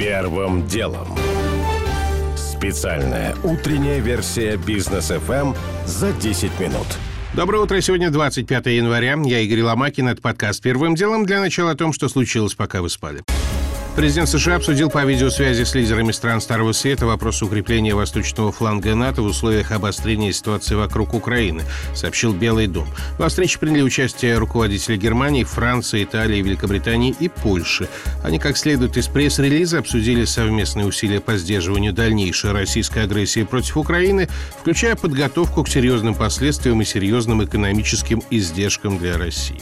[0.00, 1.08] Первым делом.
[2.34, 5.54] Специальная утренняя версия бизнес FM
[5.84, 6.86] за 10 минут.
[7.34, 7.78] Доброе утро.
[7.82, 9.18] Сегодня 25 января.
[9.22, 10.08] Я Игорь Ломакин.
[10.08, 11.26] Это подкаст «Первым делом».
[11.26, 13.22] Для начала о том, что случилось, пока вы спали.
[14.00, 19.20] Президент США обсудил по видеосвязи с лидерами стран Старого Света вопрос укрепления восточного фланга НАТО
[19.20, 22.88] в условиях обострения ситуации вокруг Украины, сообщил Белый дом.
[23.18, 27.90] Во встрече приняли участие руководители Германии, Франции, Италии, Великобритании и Польши.
[28.24, 34.30] Они, как следует из пресс-релиза, обсудили совместные усилия по сдерживанию дальнейшей российской агрессии против Украины,
[34.58, 39.60] включая подготовку к серьезным последствиям и серьезным экономическим издержкам для России.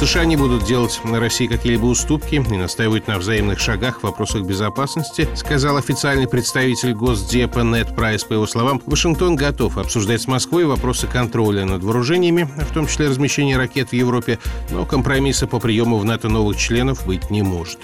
[0.00, 4.44] США не будут делать на России какие-либо уступки и настаивают на взаимных шагах в вопросах
[4.44, 8.24] безопасности, сказал официальный представитель Госдепа Нед Прайс.
[8.24, 13.08] По его словам, Вашингтон готов обсуждать с Москвой вопросы контроля над вооружениями, в том числе
[13.08, 14.38] размещения ракет в Европе,
[14.70, 17.78] но компромисса по приему в НАТО новых членов быть не может.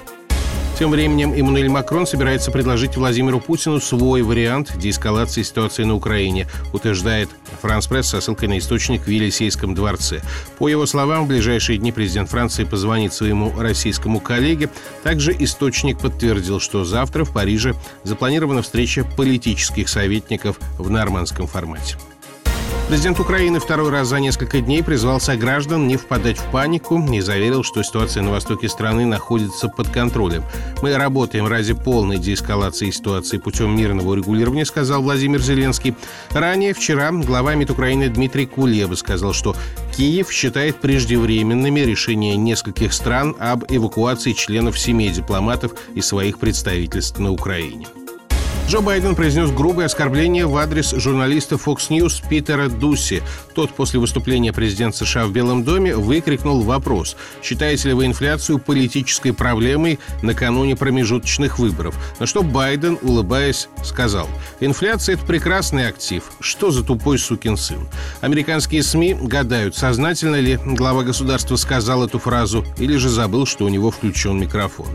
[0.79, 7.31] Тем временем Эммануэль Макрон собирается предложить Владимиру Путину свой вариант деэскалации ситуации на Украине, утверждает
[7.63, 10.21] Франс Пресс со ссылкой на источник в Елисейском дворце.
[10.59, 14.69] По его словам, в ближайшие дни президент Франции позвонит своему российскому коллеге.
[15.03, 21.97] Также источник подтвердил, что завтра в Париже запланирована встреча политических советников в нормандском формате.
[22.89, 27.65] Президент Украины второй раз за несколько дней призвал сограждан не впадать в панику и заверил,
[27.65, 30.45] что ситуация на востоке страны находится под контролем.
[30.83, 35.97] «Мы работаем ради полной деэскалации ситуации путем мирного урегулирования», сказал Владимир Зеленский.
[36.31, 39.57] Ранее, вчера, глава МИД Украины Дмитрий Кулеба сказал, что
[39.97, 47.33] Киев считает преждевременными решения нескольких стран об эвакуации членов семей дипломатов и своих представительств на
[47.33, 47.89] Украине.
[48.69, 53.23] Джо Байден произнес грубое оскорбление в адрес журналиста Fox News Питера Дусси.
[53.55, 59.31] Тот после выступления президента США в Белом доме выкрикнул вопрос «Считаете ли вы инфляцию политической
[59.31, 64.29] проблемой накануне промежуточных выборов?» На что Байден, улыбаясь, сказал
[64.59, 66.25] «Инфляция– это прекрасный актив.
[66.41, 67.89] Что за тупой сукин сын?»
[68.21, 73.69] Американские СМИ гадают, сознательно ли глава государства сказал эту фразу или же забыл, что у
[73.69, 74.89] него включен микрофон.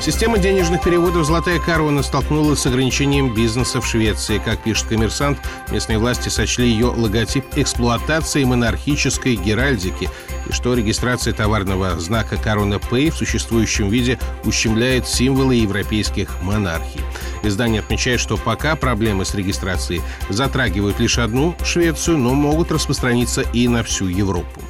[0.00, 4.40] Система денежных переводов «Золотая корона» столкнулась с ограничением бизнеса в Швеции.
[4.42, 5.38] Как пишет коммерсант,
[5.70, 10.08] местные власти сочли ее логотип эксплуатации монархической геральдики
[10.48, 17.02] и что регистрация товарного знака «Корона Пэй» в существующем виде ущемляет символы европейских монархий.
[17.42, 20.00] Издание отмечает, что пока проблемы с регистрацией
[20.30, 24.62] затрагивают лишь одну Швецию, но могут распространиться и на всю Европу.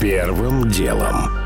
[0.00, 1.43] Первым делом.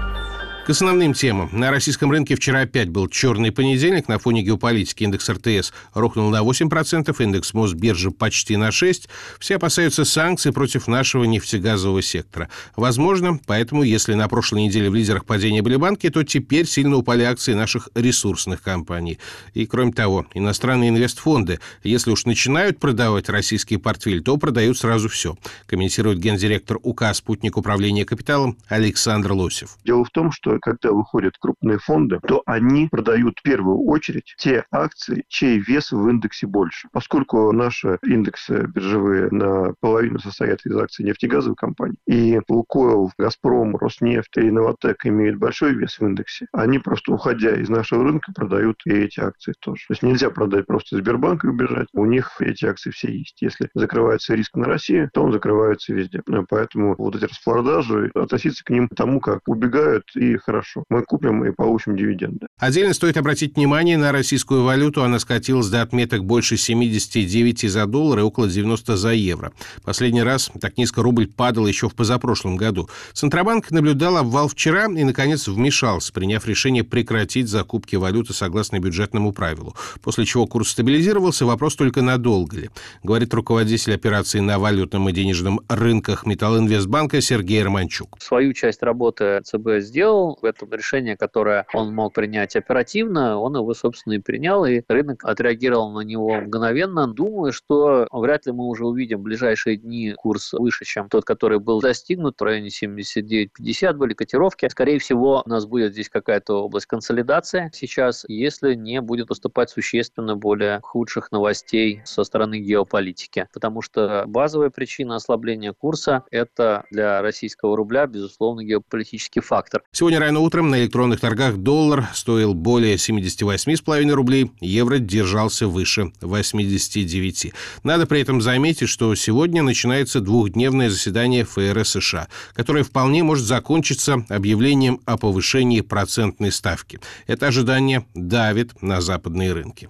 [0.69, 1.49] К основным темам.
[1.51, 4.07] На российском рынке вчера опять был черный понедельник.
[4.07, 9.09] На фоне геополитики индекс РТС рухнул на 8%, индекс Мосбиржи почти на 6%.
[9.41, 12.51] Все опасаются санкций против нашего нефтегазового сектора.
[12.77, 17.23] Возможно, поэтому, если на прошлой неделе в лидерах падения были банки, то теперь сильно упали
[17.23, 19.19] акции наших ресурсных компаний.
[19.55, 25.39] И, кроме того, иностранные инвестфонды, если уж начинают продавать российский портфель, то продают сразу все,
[25.65, 29.79] комментирует гендиректор УК «Спутник управления капиталом» Александр Лосев.
[29.83, 34.65] Дело в том, что когда выходят крупные фонды, то они продают в первую очередь те
[34.71, 36.89] акции, чей вес в индексе больше.
[36.93, 44.51] Поскольку наши индексы биржевые наполовину состоят из акций нефтегазовых компаний, и Лукойл, Газпром, Роснефть и
[44.51, 49.21] Новотек имеют большой вес в индексе, они просто, уходя из нашего рынка, продают и эти
[49.21, 49.85] акции тоже.
[49.89, 51.89] То есть нельзя продать просто Сбербанк и убежать.
[51.93, 53.41] У них эти акции все есть.
[53.41, 56.23] Если закрывается риск на России, то он закрывается везде.
[56.49, 60.85] Поэтому вот эти распродажи, относиться к ним тому, как убегают и хорошо.
[60.89, 62.48] Мы купим и получим дивиденды.
[62.59, 65.05] Отдельно стоит обратить внимание на российскую валюту.
[65.05, 69.53] Она скатилась до отметок больше 79 за доллар и около 90 за евро.
[69.85, 72.89] Последний раз так низко рубль падал еще в позапрошлом году.
[73.13, 79.77] Центробанк наблюдал обвал вчера и, наконец, вмешался, приняв решение прекратить закупки валюты согласно бюджетному правилу.
[80.03, 82.71] После чего курс стабилизировался, вопрос только надолго ли.
[83.05, 88.17] Говорит руководитель операций на валютном и денежном рынках Металлинвестбанка Сергей Романчук.
[88.21, 94.15] Свою часть работы ЦБ сделал, это решение, которое он мог принять оперативно, он его, собственно,
[94.15, 97.07] и принял, и рынок отреагировал на него мгновенно.
[97.07, 101.59] Думаю, что вряд ли мы уже увидим в ближайшие дни курс выше, чем тот, который
[101.59, 104.69] был достигнут, в районе 79-50 были котировки.
[104.69, 110.37] Скорее всего, у нас будет здесь какая-то область консолидации сейчас, если не будет поступать существенно
[110.37, 113.47] более худших новостей со стороны геополитики.
[113.53, 119.83] Потому что базовая причина ослабления курса– это для российского рубля, безусловно, геополитический фактор.
[119.93, 126.13] Сегодня рано утром на электронных торгах доллар стоит стоил более 78,5 рублей, евро держался выше
[126.21, 127.53] 89.
[127.83, 134.25] Надо при этом заметить, что сегодня начинается двухдневное заседание ФРС США, которое вполне может закончиться
[134.29, 137.01] объявлением о повышении процентной ставки.
[137.27, 139.89] Это ожидание давит на западные рынки.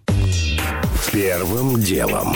[1.12, 2.35] Первым делом.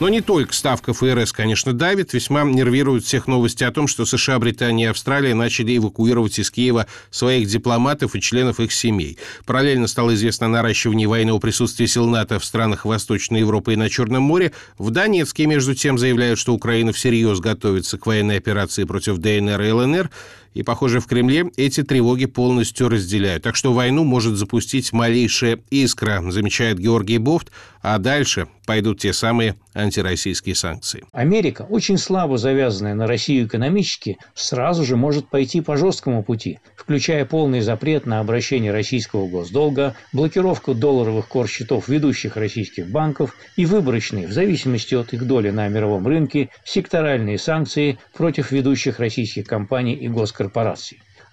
[0.00, 2.12] Но не только ставка ФРС, конечно, давит.
[2.12, 6.86] Весьма нервируют всех новости о том, что США, Британия и Австралия начали эвакуировать из Киева
[7.10, 9.18] своих дипломатов и членов их семей.
[9.46, 13.88] Параллельно стало известно о наращивании военного присутствия сил НАТО в странах Восточной Европы и на
[13.88, 14.52] Черном море.
[14.78, 19.70] В Донецке, между тем, заявляют, что Украина всерьез готовится к военной операции против ДНР и
[19.70, 20.10] ЛНР.
[20.54, 23.42] И, похоже, в Кремле эти тревоги полностью разделяют.
[23.42, 27.50] Так что войну может запустить малейшая искра, замечает Георгий Бофт,
[27.82, 31.04] а дальше пойдут те самые антироссийские санкции.
[31.12, 37.26] Америка, очень слабо завязанная на Россию экономически, сразу же может пойти по жесткому пути, включая
[37.26, 44.32] полный запрет на обращение российского госдолга, блокировку долларовых корсчетов ведущих российских банков и выборочные, в
[44.32, 50.43] зависимости от их доли на мировом рынке, секторальные санкции против ведущих российских компаний и госкорпораций.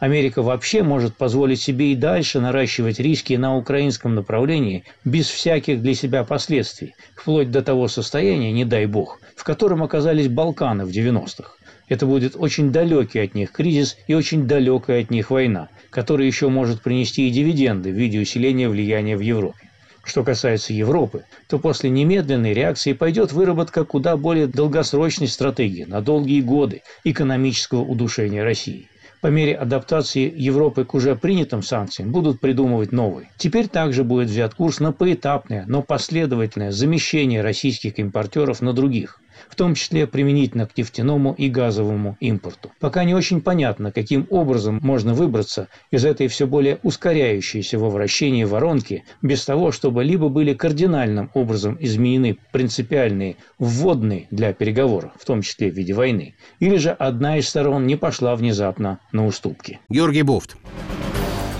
[0.01, 5.93] Америка вообще может позволить себе и дальше наращивать риски на украинском направлении без всяких для
[5.93, 11.53] себя последствий, вплоть до того состояния, не дай бог, в котором оказались Балканы в 90-х.
[11.87, 16.49] Это будет очень далекий от них кризис и очень далекая от них война, которая еще
[16.49, 19.69] может принести и дивиденды в виде усиления влияния в Европе.
[20.03, 26.41] Что касается Европы, то после немедленной реакции пойдет выработка куда более долгосрочной стратегии на долгие
[26.41, 28.87] годы экономического удушения России
[29.21, 33.29] по мере адаптации Европы к уже принятым санкциям будут придумывать новые.
[33.37, 39.55] Теперь также будет взят курс на поэтапное, но последовательное замещение российских импортеров на других в
[39.55, 42.71] том числе применительно к нефтяному и газовому импорту.
[42.79, 48.43] Пока не очень понятно, каким образом можно выбраться из этой все более ускоряющейся во вращении
[48.43, 55.41] воронки, без того, чтобы либо были кардинальным образом изменены принципиальные вводные для переговоров, в том
[55.41, 59.79] числе в виде войны, или же одна из сторон не пошла внезапно на уступки.
[59.89, 60.57] Георгий Бофт.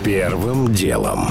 [0.03, 1.27] Первым делом.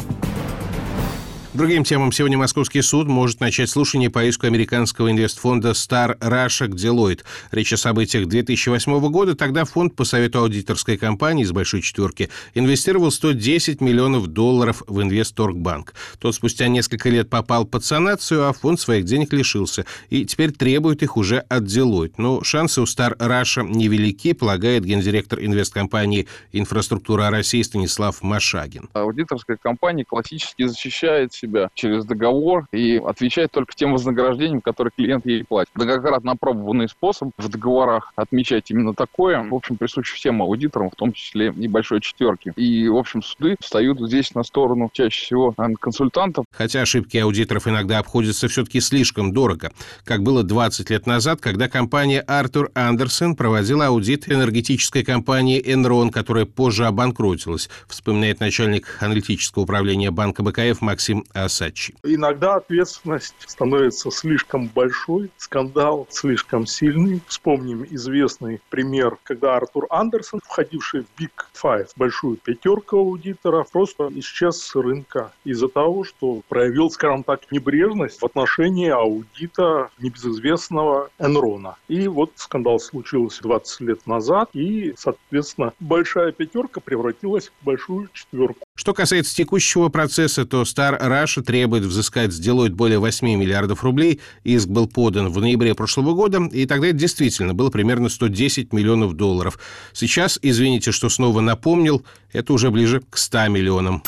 [1.52, 6.76] Другим темам сегодня Московский суд может начать слушание по иску американского инвестфонда Star Russia к
[6.76, 7.24] Deloitte.
[7.50, 9.34] Речь о событиях 2008 года.
[9.34, 15.92] Тогда фонд по совету аудиторской компании из «Большой четверки» инвестировал 110 миллионов долларов в Инвесторгбанк.
[16.20, 19.86] Тот спустя несколько лет попал под санацию, а фонд своих денег лишился.
[20.08, 22.14] И теперь требует их уже от Deloitte.
[22.18, 28.88] Но шансы у Star Russia невелики, полагает гендиректор инвесткомпании «Инфраструктура России» Станислав Машагин.
[28.92, 35.44] Аудиторская компания классически защищает себя через договор и отвечает только тем вознаграждением, которые клиент ей
[35.44, 35.70] платит.
[35.74, 41.12] Многократно опробованный способ в договорах отмечать именно такое, в общем, присущ всем аудиторам, в том
[41.12, 42.52] числе небольшой четверки.
[42.56, 46.44] И, в общем, суды встают здесь на сторону чаще всего наверное, консультантов.
[46.52, 49.72] Хотя ошибки аудиторов иногда обходятся все-таки слишком дорого,
[50.04, 56.44] как было 20 лет назад, когда компания Артур Андерсон проводила аудит энергетической компании Enron, которая
[56.44, 61.94] позже обанкротилась, вспоминает начальник аналитического управления банка БКФ Максим Асачи.
[62.02, 67.22] Иногда ответственность становится слишком большой, скандал слишком сильный.
[67.26, 74.60] Вспомним известный пример, когда Артур Андерсон, входивший в Big Five, большую пятерку аудиторов, просто исчез
[74.60, 81.76] с рынка из-за того, что проявил, скажем так, небрежность в отношении аудита небезызвестного Энрона.
[81.88, 88.66] И вот скандал случился 20 лет назад, и, соответственно, большая пятерка превратилась в большую четверку.
[88.80, 94.22] Что касается текущего процесса, то Star Russia требует взыскать с Deloitte более 8 миллиардов рублей.
[94.42, 99.12] Иск был подан в ноябре прошлого года, и тогда это действительно было примерно 110 миллионов
[99.12, 99.58] долларов.
[99.92, 104.02] Сейчас, извините, что снова напомнил, это уже ближе к 100 миллионам.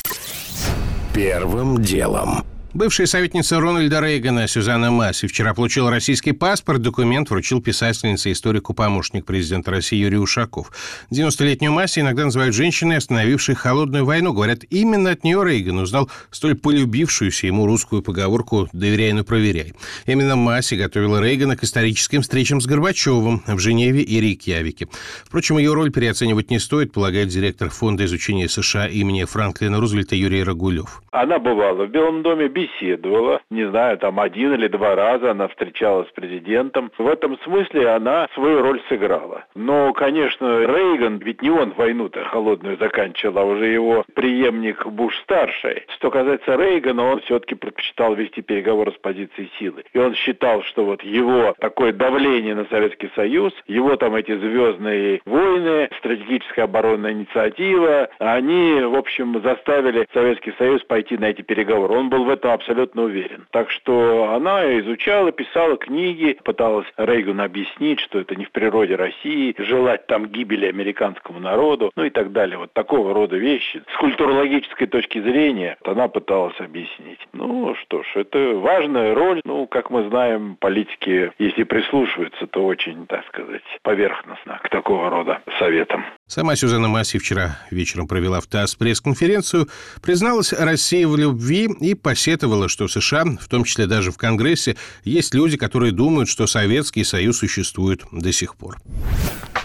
[1.12, 2.42] Первым делом.
[2.74, 6.80] Бывшая советница Рональда Рейгана Сюзанна Масси вчера получила российский паспорт.
[6.80, 10.72] Документ вручил писательница историку помощник президента России Юрий Ушаков.
[11.10, 14.32] 90-летнюю Масси иногда называют женщиной, остановившей холодную войну.
[14.32, 19.74] Говорят, именно от нее Рейган узнал столь полюбившуюся ему русскую поговорку «доверяй, но проверяй».
[20.06, 24.88] Именно Масси готовила Рейгана к историческим встречам с Горбачевым в Женеве и Рейкьявике.
[25.26, 30.42] Впрочем, ее роль переоценивать не стоит, полагает директор Фонда изучения США имени Франклина Рузвельта Юрий
[30.42, 31.02] Рагулев.
[31.10, 33.40] Она бывала в Белом доме, беседовала.
[33.50, 36.90] Не знаю, там один или два раза она встречалась с президентом.
[36.98, 39.44] В этом смысле она свою роль сыграла.
[39.54, 45.84] Но, конечно, Рейган, ведь не он войну-то холодную заканчивал, а уже его преемник Буш-старший.
[45.96, 49.84] Что касается Рейгана, он все-таки предпочитал вести переговоры с позиции силы.
[49.92, 55.20] И он считал, что вот его такое давление на Советский Союз, его там эти звездные
[55.24, 61.94] войны, стратегическая оборонная инициатива, они, в общем, заставили Советский Союз пойти на эти переговоры.
[61.94, 63.46] Он был в этом абсолютно уверен.
[63.50, 69.54] Так что она изучала, писала книги, пыталась Рейгану объяснить, что это не в природе России,
[69.58, 72.58] желать там гибели американскому народу, ну и так далее.
[72.58, 73.82] Вот такого рода вещи.
[73.94, 77.20] С культурологической точки зрения она пыталась объяснить.
[77.32, 79.40] Ну что ж, это важная роль.
[79.44, 85.42] Ну, как мы знаем, политики, если прислушиваются, то очень, так сказать, поверхностно к такого рода
[85.58, 86.04] советам.
[86.34, 89.68] Сама Сюзанна Масси вчера вечером провела в ТАСС пресс-конференцию,
[90.00, 94.78] призналась России в любви и посетовала, что в США, в том числе даже в Конгрессе,
[95.04, 98.78] есть люди, которые думают, что Советский Союз существует до сих пор.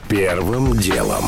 [0.10, 1.24] Первым делом.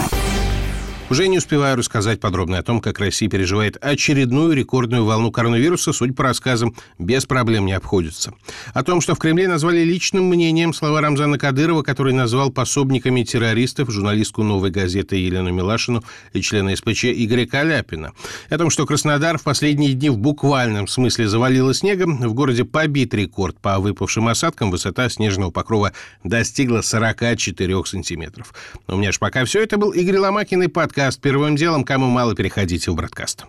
[1.10, 6.13] Уже не успеваю рассказать подробно о том, как Россия переживает очередную рекордную волну коронавируса, судя
[6.13, 8.32] по рассказам, без проблем не обходится.
[8.75, 13.89] О том, что в Кремле назвали личным мнением слова Рамзана Кадырова, который назвал пособниками террористов
[13.89, 18.12] журналистку «Новой газеты» Елену Милашину и члена СПЧ Игоря Каляпина.
[18.51, 23.16] О том, что Краснодар в последние дни в буквальном смысле завалило снегом, в городе побит
[23.16, 25.92] рекорд по выпавшим осадкам, высота снежного покрова
[26.24, 28.54] достигла 44 сантиметров.
[28.88, 29.63] У меня же пока все.
[29.63, 31.86] Это был Игорь Ломакин и подкаст подкаст «Первым делом».
[31.86, 33.46] Кому мало, переходите в «Бродкаст».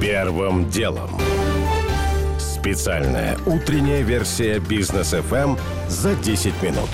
[0.00, 1.10] Первым делом.
[2.38, 5.58] Специальная утренняя версия «Бизнес FM
[5.90, 6.88] за 10 минут».